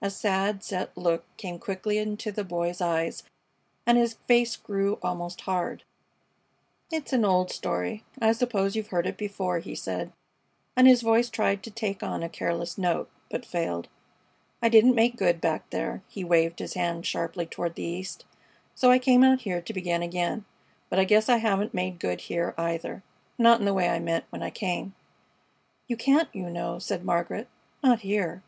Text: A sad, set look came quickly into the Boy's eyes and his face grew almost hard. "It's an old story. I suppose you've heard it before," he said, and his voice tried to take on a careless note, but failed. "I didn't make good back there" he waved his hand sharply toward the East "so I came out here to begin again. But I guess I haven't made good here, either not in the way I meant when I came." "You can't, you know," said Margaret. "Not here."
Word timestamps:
A 0.00 0.10
sad, 0.10 0.62
set 0.62 0.96
look 0.96 1.24
came 1.36 1.58
quickly 1.58 1.98
into 1.98 2.30
the 2.30 2.44
Boy's 2.44 2.80
eyes 2.80 3.24
and 3.84 3.98
his 3.98 4.14
face 4.28 4.54
grew 4.54 4.96
almost 5.02 5.40
hard. 5.40 5.82
"It's 6.92 7.12
an 7.12 7.24
old 7.24 7.50
story. 7.50 8.04
I 8.22 8.30
suppose 8.30 8.76
you've 8.76 8.90
heard 8.94 9.08
it 9.08 9.16
before," 9.16 9.58
he 9.58 9.74
said, 9.74 10.12
and 10.76 10.86
his 10.86 11.02
voice 11.02 11.28
tried 11.28 11.64
to 11.64 11.72
take 11.72 12.00
on 12.04 12.22
a 12.22 12.28
careless 12.28 12.78
note, 12.78 13.10
but 13.28 13.44
failed. 13.44 13.88
"I 14.62 14.68
didn't 14.68 14.94
make 14.94 15.16
good 15.16 15.40
back 15.40 15.70
there" 15.70 16.00
he 16.06 16.22
waved 16.22 16.60
his 16.60 16.74
hand 16.74 17.04
sharply 17.04 17.44
toward 17.44 17.74
the 17.74 17.82
East 17.82 18.24
"so 18.72 18.92
I 18.92 19.00
came 19.00 19.24
out 19.24 19.40
here 19.40 19.60
to 19.60 19.72
begin 19.74 20.00
again. 20.00 20.44
But 20.88 21.00
I 21.00 21.04
guess 21.04 21.28
I 21.28 21.38
haven't 21.38 21.74
made 21.74 21.98
good 21.98 22.20
here, 22.20 22.54
either 22.56 23.02
not 23.36 23.58
in 23.58 23.64
the 23.64 23.74
way 23.74 23.88
I 23.88 23.98
meant 23.98 24.26
when 24.30 24.44
I 24.44 24.50
came." 24.50 24.94
"You 25.88 25.96
can't, 25.96 26.28
you 26.32 26.50
know," 26.50 26.78
said 26.78 27.04
Margaret. 27.04 27.48
"Not 27.82 28.02
here." 28.02 28.44